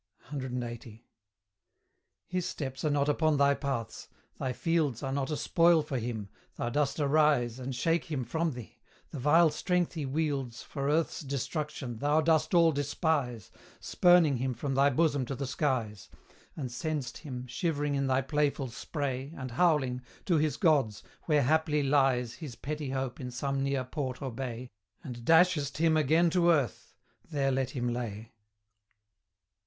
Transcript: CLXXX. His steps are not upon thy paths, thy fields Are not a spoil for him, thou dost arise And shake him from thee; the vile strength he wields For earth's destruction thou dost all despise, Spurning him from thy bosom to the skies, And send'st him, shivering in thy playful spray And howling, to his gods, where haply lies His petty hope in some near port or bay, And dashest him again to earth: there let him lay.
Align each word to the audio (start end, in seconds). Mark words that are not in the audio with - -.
CLXXX. 0.31 1.03
His 2.25 2.47
steps 2.47 2.83
are 2.83 2.89
not 2.89 3.07
upon 3.07 3.37
thy 3.37 3.53
paths, 3.53 4.07
thy 4.39 4.51
fields 4.51 5.03
Are 5.03 5.11
not 5.11 5.29
a 5.29 5.37
spoil 5.37 5.83
for 5.83 5.99
him, 5.99 6.27
thou 6.55 6.69
dost 6.69 6.99
arise 6.99 7.59
And 7.59 7.75
shake 7.75 8.05
him 8.05 8.25
from 8.25 8.53
thee; 8.53 8.79
the 9.11 9.19
vile 9.19 9.51
strength 9.51 9.93
he 9.93 10.07
wields 10.07 10.63
For 10.63 10.89
earth's 10.89 11.19
destruction 11.21 11.97
thou 11.97 12.19
dost 12.19 12.55
all 12.55 12.71
despise, 12.71 13.51
Spurning 13.79 14.37
him 14.37 14.55
from 14.55 14.73
thy 14.73 14.89
bosom 14.89 15.23
to 15.27 15.35
the 15.35 15.45
skies, 15.45 16.09
And 16.57 16.71
send'st 16.71 17.19
him, 17.19 17.45
shivering 17.45 17.93
in 17.93 18.07
thy 18.07 18.21
playful 18.23 18.69
spray 18.69 19.31
And 19.37 19.51
howling, 19.51 20.01
to 20.25 20.37
his 20.37 20.57
gods, 20.57 21.03
where 21.25 21.43
haply 21.43 21.83
lies 21.83 22.33
His 22.33 22.55
petty 22.55 22.89
hope 22.89 23.19
in 23.19 23.29
some 23.29 23.61
near 23.61 23.83
port 23.83 24.19
or 24.19 24.31
bay, 24.31 24.71
And 25.03 25.23
dashest 25.23 25.77
him 25.77 25.95
again 25.95 26.31
to 26.31 26.49
earth: 26.49 26.95
there 27.29 27.51
let 27.51 27.69
him 27.69 27.87
lay. 27.87 28.31